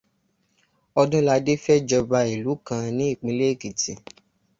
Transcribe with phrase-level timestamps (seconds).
[1.01, 3.91] Ọdúnladé fẹ́ j'ọba ìlú kan ní ìpínlẹ̀ Èkìtì.